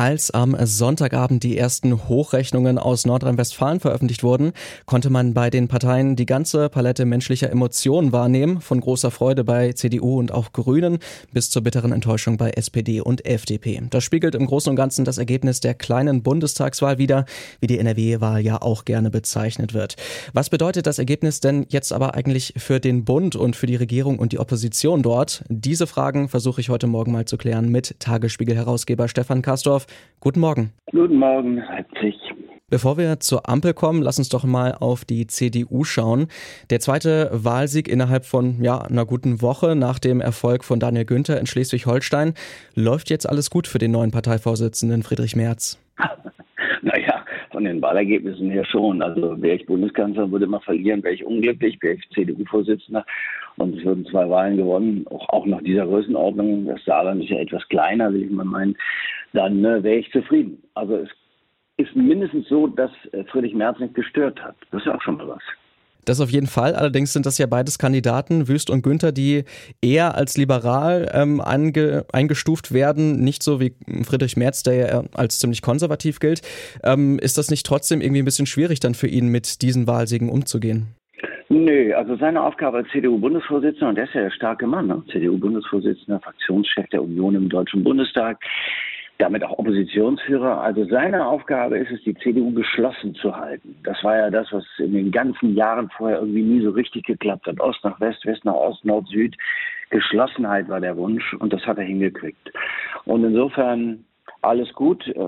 [0.00, 4.52] Als am Sonntagabend die ersten Hochrechnungen aus Nordrhein-Westfalen veröffentlicht wurden,
[4.86, 9.74] konnte man bei den Parteien die ganze Palette menschlicher Emotionen wahrnehmen, von großer Freude bei
[9.74, 11.00] CDU und auch Grünen
[11.34, 13.82] bis zur bitteren Enttäuschung bei SPD und FDP.
[13.90, 17.26] Das spiegelt im Großen und Ganzen das Ergebnis der kleinen Bundestagswahl wider,
[17.60, 19.96] wie die NRW-Wahl ja auch gerne bezeichnet wird.
[20.32, 24.18] Was bedeutet das Ergebnis denn jetzt aber eigentlich für den Bund und für die Regierung
[24.18, 25.44] und die Opposition dort?
[25.50, 29.86] Diese Fragen versuche ich heute Morgen mal zu klären mit Tagesspiegel-Herausgeber Stefan Kastorf.
[30.20, 30.72] Guten Morgen.
[30.90, 32.14] Guten Morgen, Leipzig.
[32.70, 36.28] Bevor wir zur Ampel kommen, lass uns doch mal auf die CDU schauen.
[36.70, 41.40] Der zweite Wahlsieg innerhalb von ja, einer guten Woche nach dem Erfolg von Daniel Günther
[41.40, 42.34] in Schleswig-Holstein.
[42.76, 45.78] Läuft jetzt alles gut für den neuen Parteivorsitzenden Friedrich Merz?
[47.60, 49.02] Von den Wahlergebnissen her schon.
[49.02, 53.04] Also wäre ich Bundeskanzler, würde man verlieren, wäre ich unglücklich, wäre ich CDU-Vorsitzender
[53.58, 56.64] und es würden zwei Wahlen gewonnen, auch, auch nach dieser Größenordnung.
[56.64, 58.76] Das Saarland ist ja etwas kleiner, will ich mal meinen
[59.34, 60.62] dann äh, wäre ich zufrieden.
[60.74, 61.10] Also es
[61.76, 64.56] ist mindestens so, dass äh, Friedrich Merz nicht gestört hat.
[64.70, 65.42] Das ist ja auch schon mal was.
[66.04, 66.74] Das auf jeden Fall.
[66.74, 69.44] Allerdings sind das ja beides Kandidaten, Wüst und Günther, die
[69.82, 75.38] eher als liberal ähm, einge eingestuft werden, nicht so wie Friedrich Merz, der ja als
[75.38, 76.42] ziemlich konservativ gilt.
[76.82, 80.28] Ähm, ist das nicht trotzdem irgendwie ein bisschen schwierig dann für ihn, mit diesen Wahlsiegen
[80.28, 80.88] umzugehen?
[81.52, 85.02] Nö, also seine Aufgabe als CDU-Bundesvorsitzender, und der ist ja der starke Mann, ne?
[85.10, 88.38] CDU-Bundesvorsitzender, Fraktionschef der Union im Deutschen Bundestag,
[89.20, 90.60] damit auch Oppositionsführer.
[90.60, 93.76] Also seine Aufgabe ist es, die CDU geschlossen zu halten.
[93.84, 97.46] Das war ja das, was in den ganzen Jahren vorher irgendwie nie so richtig geklappt
[97.46, 97.60] hat.
[97.60, 99.36] Ost nach West, West nach Ost, Nord, Süd.
[99.90, 102.52] Geschlossenheit war der Wunsch und das hat er hingekriegt.
[103.04, 104.04] Und insofern
[104.42, 105.06] alles gut.
[105.08, 105.20] Äh,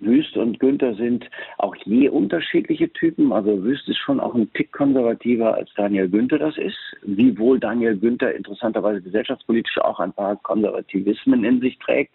[0.00, 3.32] Wüst und Günther sind auch je unterschiedliche Typen.
[3.32, 6.78] Also Wüst ist schon auch ein Tick konservativer als Daniel Günther das ist.
[7.02, 12.12] Wiewohl Daniel Günther interessanterweise gesellschaftspolitisch auch ein paar Konservativismen in sich trägt.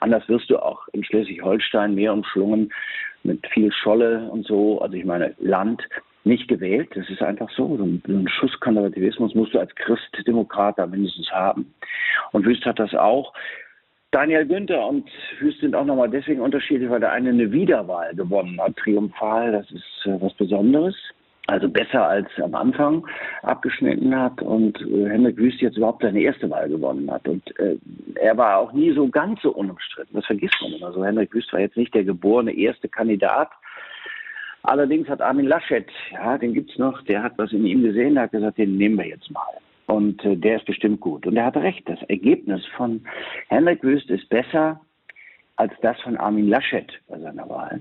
[0.00, 2.72] Anders wirst du auch in Schleswig-Holstein mehr umschlungen
[3.22, 4.80] mit viel Scholle und so.
[4.80, 5.82] Also ich meine, Land
[6.24, 6.88] nicht gewählt.
[6.94, 7.76] Das ist einfach so.
[7.76, 11.72] So ein Schuss Konservativismus musst du als Christdemokrat da mindestens haben.
[12.32, 13.32] Und Wüst hat das auch.
[14.14, 18.60] Daniel Günther und Hüst sind auch nochmal deswegen unterschiedlich, weil der eine eine Wiederwahl gewonnen
[18.60, 19.50] hat, triumphal.
[19.50, 20.94] Das ist äh, was Besonderes.
[21.48, 23.04] Also besser als am Anfang
[23.42, 27.26] abgeschnitten hat und äh, Henrik Wüst jetzt überhaupt seine erste Wahl gewonnen hat.
[27.26, 27.76] Und äh,
[28.14, 30.14] er war auch nie so ganz so unumstritten.
[30.14, 31.04] Das vergisst man immer so.
[31.04, 33.50] Henrik Wüst war jetzt nicht der geborene erste Kandidat.
[34.62, 38.22] Allerdings hat Armin Laschet, ja, den gibt's noch, der hat was in ihm gesehen, der
[38.22, 39.42] hat gesagt, den nehmen wir jetzt mal.
[39.86, 41.26] Und äh, der ist bestimmt gut.
[41.26, 41.88] Und er hat recht.
[41.88, 43.02] Das Ergebnis von
[43.48, 44.80] Henrik Wüst ist besser
[45.56, 47.80] als das von Armin Laschet bei seiner Wahl.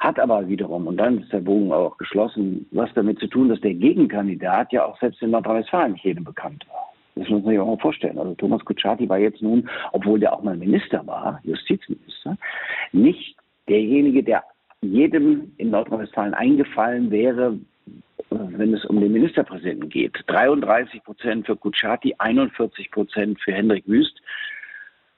[0.00, 3.60] Hat aber wiederum, und dann ist der Bogen auch geschlossen, was damit zu tun, dass
[3.60, 6.92] der Gegenkandidat ja auch selbst in Nordrhein-Westfalen nicht jedem bekannt war.
[7.14, 8.18] Das muss man sich auch mal vorstellen.
[8.18, 12.36] Also Thomas Kutschaty war jetzt nun, obwohl der auch mal Minister war, Justizminister,
[12.92, 13.36] nicht
[13.68, 14.42] derjenige, der
[14.80, 17.58] jedem in Nordrhein-Westfalen eingefallen wäre,
[18.34, 20.16] wenn es um den Ministerpräsidenten geht.
[20.26, 24.20] 33 Prozent für Kutschaty, 41 Prozent für Hendrik Wüst.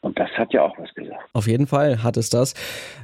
[0.04, 1.18] Und das hat ja auch was gesagt.
[1.32, 2.52] Auf jeden Fall hat es das.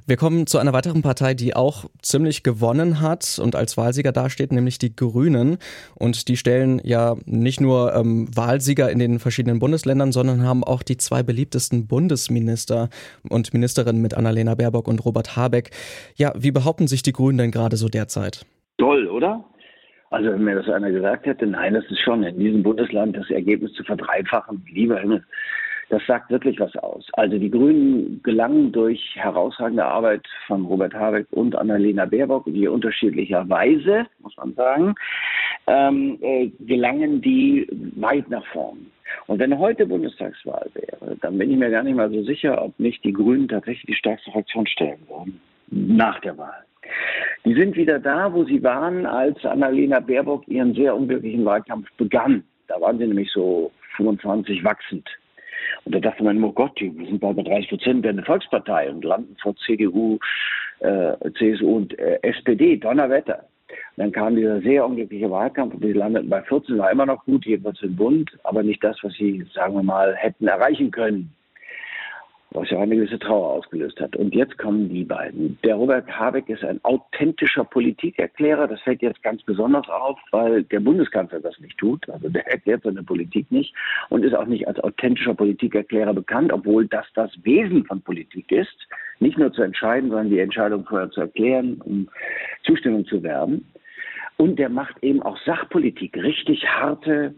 [0.06, 4.52] Wir kommen zu einer weiteren Partei, die auch ziemlich gewonnen hat und als Wahlsieger dasteht,
[4.52, 5.56] nämlich die Grünen.
[5.94, 10.82] Und die stellen ja nicht nur ähm, Wahlsieger in den verschiedenen Bundesländern, sondern haben auch
[10.82, 12.90] die zwei beliebtesten Bundesminister
[13.30, 15.70] und Ministerinnen mit Annalena Baerbock und Robert Habeck.
[16.16, 18.44] Ja, wie behaupten sich die Grünen denn gerade so derzeit?
[18.76, 19.46] Toll, oder?
[20.10, 23.30] Also wenn mir das einer gesagt hätte, nein, das ist schon in diesem Bundesland das
[23.30, 25.24] Ergebnis zu verdreifachen, lieber Himmel.
[25.88, 27.06] Das sagt wirklich was aus.
[27.14, 34.06] Also die Grünen gelangen durch herausragende Arbeit von Robert Habeck und Annalena Baerbock, die unterschiedlicherweise,
[34.20, 34.94] muss man sagen,
[35.66, 37.66] ähm, äh, gelangen die
[37.96, 38.86] weit nach vorn.
[39.26, 42.78] Und wenn heute Bundestagswahl wäre, dann bin ich mir gar nicht mal so sicher, ob
[42.78, 46.64] nicht die Grünen tatsächlich die stärkste Fraktion stellen würden nach der Wahl.
[47.44, 52.44] Die sind wieder da, wo sie waren, als Annalena Baerbock ihren sehr unglücklichen Wahlkampf begann.
[52.68, 55.08] Da waren sie nämlich so 25 wachsend.
[55.84, 58.90] Und da dachte man, oh Gott, die sind bald bei 30 Prozent, werden eine Volkspartei
[58.90, 60.18] und landen vor CDU,
[60.80, 62.76] äh, CSU und äh, SPD.
[62.76, 63.44] Donnerwetter.
[63.96, 67.46] Dann kam dieser sehr unglückliche Wahlkampf und die landeten bei 14, war immer noch gut,
[67.46, 71.32] jedenfalls im Bund, aber nicht das, was sie, sagen wir mal, hätten erreichen können
[72.52, 74.16] was ja eine gewisse Trauer ausgelöst hat.
[74.16, 75.58] Und jetzt kommen die beiden.
[75.64, 78.66] Der Robert Habeck ist ein authentischer Politikerklärer.
[78.66, 82.08] Das fällt jetzt ganz besonders auf, weil der Bundeskanzler das nicht tut.
[82.10, 83.74] Also der erklärt seine Politik nicht
[84.08, 88.88] und ist auch nicht als authentischer Politikerklärer bekannt, obwohl das das Wesen von Politik ist.
[89.20, 92.08] Nicht nur zu entscheiden, sondern die Entscheidung vorher zu erklären, um
[92.64, 93.64] Zustimmung zu werben.
[94.38, 97.34] Und der macht eben auch Sachpolitik, richtig harte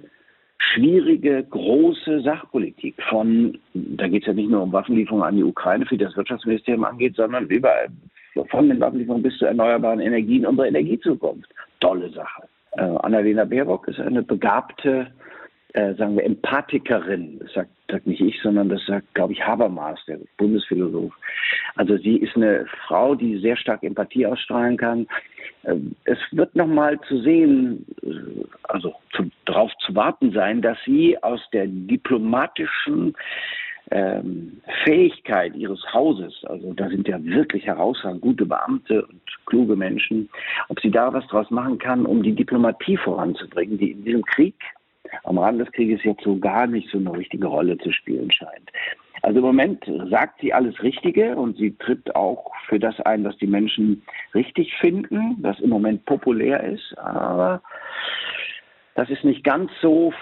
[0.70, 5.86] schwierige, große Sachpolitik von, da geht es ja nicht nur um Waffenlieferungen an die Ukraine,
[5.86, 7.88] für die das Wirtschaftsministerium angeht, sondern überall
[8.48, 11.50] von den Waffenlieferungen bis zu erneuerbaren Energien, unsere Energiezukunft.
[11.80, 12.44] Tolle Sache.
[12.72, 15.08] Äh, Annalena Baerbock ist eine begabte
[15.74, 17.38] äh, sagen wir, Empathikerin.
[17.40, 21.12] Das sagt, sagt nicht ich, sondern das sagt, glaube ich, Habermas, der Bundesphilosoph.
[21.76, 25.06] Also sie ist eine Frau, die sehr stark Empathie ausstrahlen kann.
[25.64, 31.16] Ähm, es wird nochmal zu sehen, äh, also zu, darauf zu warten sein, dass sie
[31.22, 33.14] aus der diplomatischen
[33.90, 40.30] ähm, Fähigkeit ihres Hauses, also da sind ja wirklich herausragend gute Beamte und kluge Menschen,
[40.68, 44.54] ob sie da was draus machen kann, um die Diplomatie voranzubringen, die in diesem Krieg
[45.24, 48.70] am Rand des Krieges jetzt so gar nicht so eine richtige Rolle zu spielen scheint.
[49.22, 53.36] Also im Moment sagt sie alles Richtige und sie tritt auch für das ein, was
[53.36, 54.02] die Menschen
[54.34, 56.98] richtig finden, was im Moment populär ist.
[56.98, 57.62] Aber
[58.96, 60.12] das ist nicht ganz so,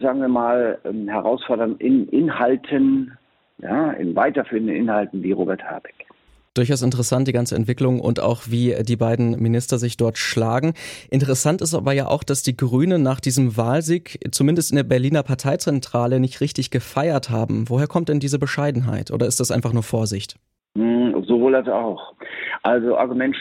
[0.00, 3.16] sagen wir mal, ähm, herausfordernd in Inhalten,
[3.58, 6.08] ja, in weiterführenden Inhalten wie Robert Habeck
[6.54, 10.74] durchaus interessant, die ganze Entwicklung und auch wie die beiden Minister sich dort schlagen.
[11.10, 15.22] Interessant ist aber ja auch, dass die Grünen nach diesem Wahlsieg zumindest in der Berliner
[15.22, 17.68] Parteizentrale nicht richtig gefeiert haben.
[17.68, 20.36] Woher kommt denn diese Bescheidenheit oder ist das einfach nur Vorsicht?
[20.76, 22.14] Hm, sowohl als auch.
[22.62, 23.36] Also Argument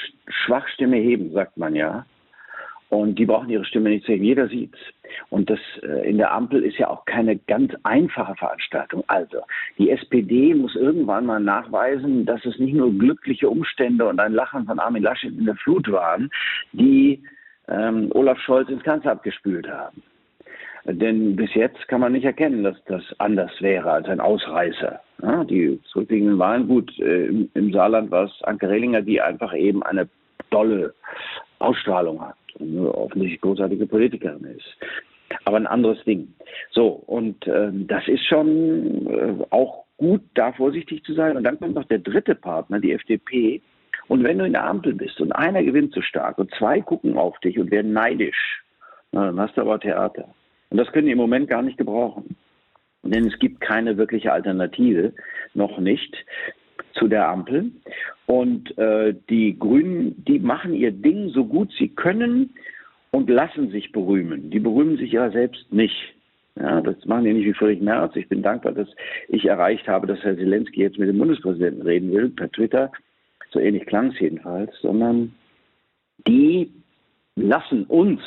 [0.46, 2.06] Schwachstimme heben, sagt man ja.
[2.90, 4.24] Und die brauchen ihre Stimme nicht zu heben.
[4.24, 4.78] Jeder sieht's.
[5.30, 9.04] Und das äh, in der Ampel ist ja auch keine ganz einfache Veranstaltung.
[9.08, 9.40] Also,
[9.78, 14.66] die SPD muss irgendwann mal nachweisen, dass es nicht nur glückliche Umstände und ein Lachen
[14.66, 16.30] von Armin Laschet in der Flut waren,
[16.72, 17.22] die
[17.68, 20.02] ähm, Olaf Scholz ins Kanzleramt gespült haben.
[20.86, 25.02] Denn bis jetzt kann man nicht erkennen, dass das anders wäre als ein Ausreißer.
[25.22, 29.54] Ja, die zurückliegenden Wahlen, gut, äh, im, im Saarland war es Anke Rehlinger, die einfach
[29.54, 30.08] eben eine
[30.50, 30.94] tolle
[31.60, 34.78] Ausstrahlung hat eine offensichtlich großartige Politikerin ist.
[35.46, 36.34] Aber ein anderes Ding.
[36.72, 41.36] So, und ähm, das ist schon äh, auch gut, da vorsichtig zu sein.
[41.36, 43.62] Und dann kommt noch der dritte Partner, die FDP.
[44.08, 47.18] Und wenn du in der Ampel bist und einer gewinnt so stark und zwei gucken
[47.18, 48.64] auf dich und werden neidisch,
[49.12, 50.34] na, dann hast du aber Theater.
[50.70, 52.36] Und das können die im Moment gar nicht gebrauchen.
[53.04, 55.14] Denn es gibt keine wirkliche Alternative,
[55.54, 56.16] noch nicht
[56.98, 57.72] zu der Ampel.
[58.26, 62.52] Und äh, die Grünen, die machen ihr Ding so gut sie können
[63.12, 64.50] und lassen sich berühmen.
[64.50, 66.14] Die berühmen sich ja selbst nicht.
[66.60, 68.16] Ja, das machen die nicht wie Friedrich Merz.
[68.16, 68.88] Ich bin dankbar, dass
[69.28, 72.92] ich erreicht habe, dass Herr Zelensky jetzt mit dem Bundespräsidenten reden will, per Twitter.
[73.52, 74.72] So ähnlich klang es jedenfalls.
[74.82, 75.34] Sondern
[76.28, 76.72] die
[77.36, 78.22] lassen uns,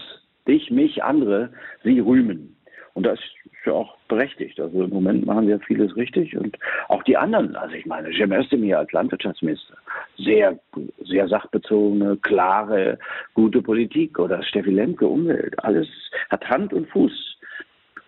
[0.46, 1.50] dich, mich, andere,
[1.82, 2.56] sie rühmen.
[3.00, 4.60] Und das ist ja auch berechtigt.
[4.60, 6.58] Also im Moment machen wir vieles richtig und
[6.88, 7.56] auch die anderen.
[7.56, 9.72] Also ich meine, Cem Özdemir als Landwirtschaftsminister,
[10.18, 10.58] sehr,
[11.02, 12.98] sehr sachbezogene, klare,
[13.32, 15.88] gute Politik oder Steffi Lemke, Umwelt, alles
[16.28, 17.38] hat Hand und Fuß.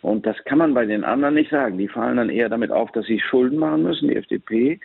[0.02, 1.78] Und das kann man bei den anderen nicht sagen.
[1.78, 4.78] Die fallen dann eher damit auf, dass sie Schulden machen müssen, die FDP,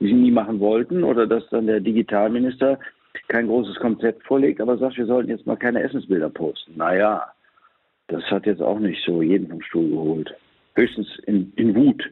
[0.00, 2.80] die sie nie machen wollten, oder dass dann der Digitalminister
[3.28, 6.76] kein großes Konzept vorlegt, aber sagt, wir sollten jetzt mal keine Essensbilder posten.
[6.76, 7.32] Naja,
[8.08, 10.34] das hat jetzt auch nicht so jeden vom Stuhl geholt.
[10.74, 12.02] Höchstens in, in Wut.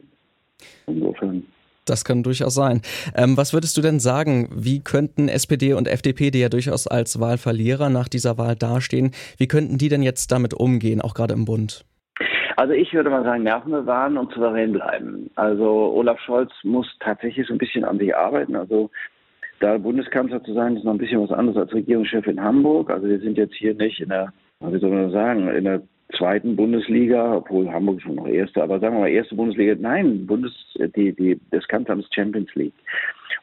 [0.87, 1.43] Insofern.
[1.85, 2.81] Das kann durchaus sein.
[3.15, 7.19] Ähm, was würdest du denn sagen, wie könnten SPD und FDP, die ja durchaus als
[7.19, 11.45] Wahlverlierer nach dieser Wahl dastehen, wie könnten die denn jetzt damit umgehen, auch gerade im
[11.45, 11.83] Bund?
[12.55, 15.31] Also ich würde mal sagen, Nerven bewahren und souverän bleiben.
[15.35, 18.55] Also Olaf Scholz muss tatsächlich so ein bisschen an sich arbeiten.
[18.55, 18.91] Also
[19.59, 22.91] da Bundeskanzler zu sein, ist noch ein bisschen was anderes als Regierungschef in Hamburg.
[22.91, 25.81] Also wir sind jetzt hier nicht in der, wie soll man sagen, in der
[26.17, 30.53] zweiten Bundesliga, obwohl Hamburg schon noch erste, aber sagen wir mal erste Bundesliga, nein, Bundes,
[30.95, 32.73] die, die, das Kanzleramt ist Champions League.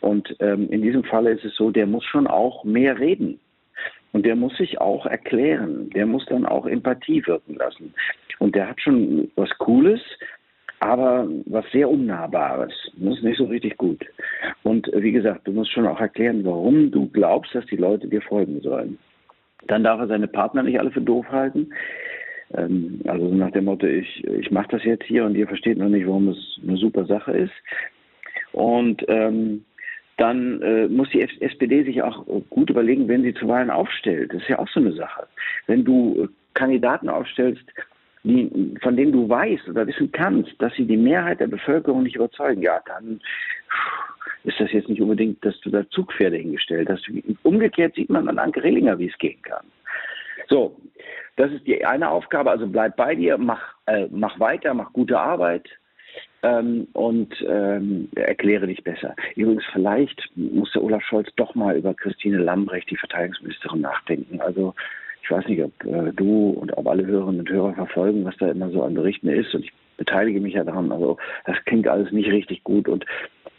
[0.01, 3.41] Und ähm, in diesem Falle ist es so, der muss schon auch mehr reden.
[4.13, 5.91] Und der muss sich auch erklären.
[5.91, 7.93] Der muss dann auch Empathie wirken lassen.
[8.39, 10.01] Und der hat schon was Cooles,
[10.81, 12.73] aber was sehr Unnahbares.
[12.97, 14.05] Das ist nicht so richtig gut.
[14.63, 18.09] Und äh, wie gesagt, du musst schon auch erklären, warum du glaubst, dass die Leute
[18.09, 18.99] dir folgen sollen.
[19.69, 21.71] Dann darf er seine Partner nicht alle für doof halten.
[22.55, 25.89] Ähm, also nach dem Motto, ich, ich mache das jetzt hier und ihr versteht noch
[25.89, 27.53] nicht, warum es eine super Sache ist.
[28.53, 29.65] Und ähm,
[30.17, 34.33] dann äh, muss die SPD sich auch gut überlegen, wenn sie zu Wahlen aufstellt.
[34.33, 35.27] Das ist ja auch so eine Sache.
[35.67, 37.63] Wenn du äh, Kandidaten aufstellst,
[38.25, 42.17] die, von denen du weißt oder wissen kannst, dass sie die Mehrheit der Bevölkerung nicht
[42.17, 43.21] überzeugen, ja, dann
[44.49, 47.09] ist das jetzt nicht unbedingt, dass du da Zugpferde hingestellt hast.
[47.43, 49.65] Umgekehrt sieht man an Anke Rehlinger, wie es gehen kann.
[50.49, 50.77] So,
[51.37, 52.51] das ist die eine Aufgabe.
[52.51, 55.69] Also bleib bei dir, mach, äh, mach weiter, mach gute Arbeit
[56.43, 59.15] ähm, und ähm, erkläre dich besser.
[59.37, 64.41] Übrigens, vielleicht muss der Olaf Scholz doch mal über Christine Lambrecht, die Verteidigungsministerin, nachdenken.
[64.41, 64.75] Also
[65.23, 68.37] ich Ich weiß nicht, ob äh, du und ob alle Hörerinnen und Hörer verfolgen, was
[68.39, 69.55] da immer so an Berichten ist.
[69.55, 70.91] Und ich beteilige mich ja daran.
[70.91, 72.89] Also das klingt alles nicht richtig gut.
[72.89, 73.05] Und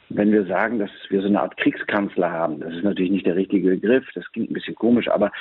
[0.10, 3.36] wenn wir sagen, dass wir so eine Art Kriegskanzler haben, das ist natürlich nicht der
[3.36, 5.32] richtige Begriff, das klingt ein bisschen komisch, aber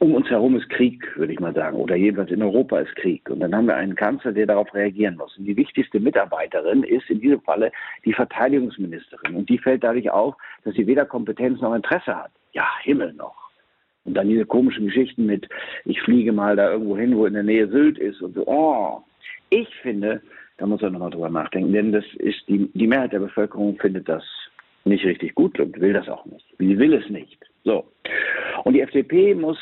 [0.00, 3.28] um uns herum ist Krieg, würde ich mal sagen, oder jedenfalls in Europa ist Krieg.
[3.30, 5.36] Und dann haben wir einen Kanzler, der darauf reagieren muss.
[5.38, 7.70] Und die wichtigste Mitarbeiterin ist in diesem Falle
[8.04, 9.36] die Verteidigungsministerin.
[9.36, 12.32] Und die fällt dadurch auf, dass sie weder Kompetenz noch Interesse hat.
[12.52, 13.36] Ja, Himmel noch.
[14.04, 15.48] Und dann diese komischen Geschichten mit,
[15.84, 18.46] ich fliege mal da irgendwo hin, wo in der Nähe Sylt ist und so.
[18.46, 19.02] Oh,
[19.50, 20.22] ich finde,
[20.58, 24.08] da muss er nochmal drüber nachdenken, denn das ist die, die Mehrheit der Bevölkerung findet
[24.08, 24.24] das
[24.84, 26.46] nicht richtig gut und will das auch nicht.
[26.58, 27.38] Sie will es nicht.
[27.64, 27.84] So.
[28.64, 29.58] Und die FDP muss,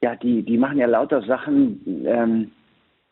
[0.00, 2.50] ja, die, die machen ja lauter Sachen, ähm,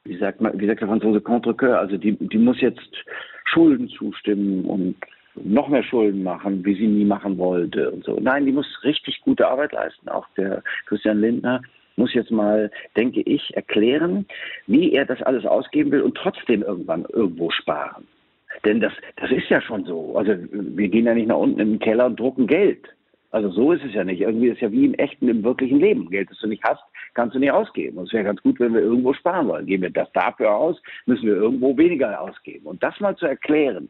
[0.05, 3.05] wie sagt man, wie sagt der Franzose, contre also die, die muss jetzt
[3.45, 4.97] Schulden zustimmen und
[5.35, 8.19] noch mehr Schulden machen, wie sie nie machen wollte und so.
[8.21, 10.09] Nein, die muss richtig gute Arbeit leisten.
[10.09, 11.63] Auch der Christian Lindner
[11.97, 14.27] muss jetzt mal, denke ich, erklären,
[14.67, 18.07] wie er das alles ausgeben will und trotzdem irgendwann irgendwo sparen.
[18.65, 20.17] Denn das, das ist ja schon so.
[20.17, 22.87] Also wir gehen ja nicht nach unten in den Keller und drucken Geld.
[23.31, 24.21] Also so ist es ja nicht.
[24.21, 26.11] Irgendwie ist es ja wie im echten, im wirklichen Leben.
[26.11, 26.83] Geld, das du nicht hast,
[27.15, 27.99] kannst du nicht ausgeben.
[27.99, 29.67] Und es wäre ganz gut, wenn wir irgendwo sparen wollen.
[29.67, 32.67] Geben wir das dafür aus, müssen wir irgendwo weniger ausgeben.
[32.67, 33.89] Und das mal zu erklären,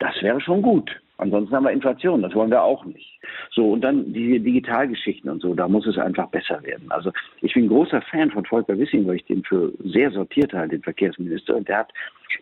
[0.00, 0.90] das wäre schon gut.
[1.18, 3.18] Ansonsten haben wir Inflation, das wollen wir auch nicht.
[3.56, 6.90] So, und dann diese Digitalgeschichten und so, da muss es einfach besser werden.
[6.90, 7.10] Also
[7.40, 10.82] ich bin großer Fan von Volker Wissing, weil ich den für sehr sortiert halte, den
[10.82, 11.56] Verkehrsminister.
[11.56, 11.92] Und der hat,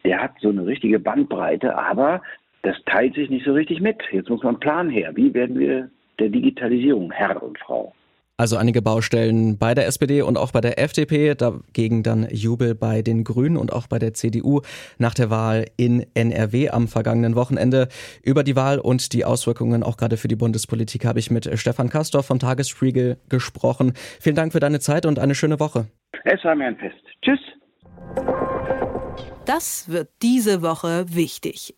[0.04, 2.20] der hat so eine richtige Bandbreite, aber
[2.62, 4.02] das teilt sich nicht so richtig mit.
[4.10, 5.12] Jetzt muss man einen Plan her.
[5.14, 7.94] Wie werden wir der Digitalisierung Herr und Frau?
[8.36, 13.00] Also einige Baustellen bei der SPD und auch bei der FDP, dagegen dann Jubel bei
[13.00, 14.60] den Grünen und auch bei der CDU
[14.98, 17.86] nach der Wahl in NRW am vergangenen Wochenende.
[18.24, 21.88] Über die Wahl und die Auswirkungen auch gerade für die Bundespolitik habe ich mit Stefan
[21.88, 23.92] Kastorf vom Tagesspiegel gesprochen.
[24.20, 25.86] Vielen Dank für deine Zeit und eine schöne Woche.
[26.24, 26.96] Es war mir ein Fest.
[27.22, 27.38] Tschüss.
[29.46, 31.76] Das wird diese Woche wichtig.